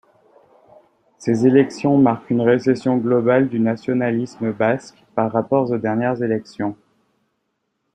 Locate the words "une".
2.31-2.41